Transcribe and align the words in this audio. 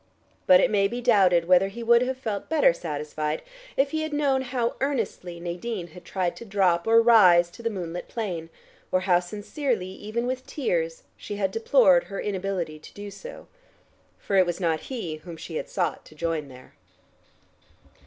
But 0.47 0.59
it 0.59 0.71
may 0.71 0.87
be 0.87 0.99
doubted 0.99 1.47
whether 1.47 1.67
he 1.67 1.83
would 1.83 2.01
have 2.01 2.17
felt 2.17 2.49
better 2.49 2.73
satisfied, 2.73 3.43
if 3.77 3.91
he 3.91 4.01
had 4.01 4.13
known 4.13 4.41
how 4.41 4.75
earnestly 4.81 5.39
Nadine 5.39 5.89
had 5.89 6.03
tried 6.03 6.35
to 6.37 6.43
drop, 6.43 6.87
or 6.87 7.03
rise, 7.03 7.51
to 7.51 7.61
the 7.61 7.69
moonlit 7.69 8.07
plane, 8.07 8.49
or 8.91 9.01
how 9.01 9.19
sincerely, 9.19 9.89
even 9.91 10.25
with 10.25 10.47
tears, 10.47 11.03
she 11.17 11.35
had 11.35 11.51
deplored 11.51 12.05
her 12.05 12.19
inability 12.19 12.79
to 12.79 12.93
do 12.95 13.11
so. 13.11 13.45
For 14.17 14.37
it 14.37 14.45
was 14.47 14.59
not 14.59 14.79
he 14.89 15.17
whom 15.17 15.37
she 15.37 15.57
had 15.57 15.69
sought 15.69 16.03
to 16.05 16.15
join 16.15 16.47
there. 16.47 16.73